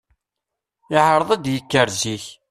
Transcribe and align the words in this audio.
Iɛṛeḍ 0.97 1.29
ad 1.31 1.41
d-yekker 1.43 1.87
zik. 1.99 2.25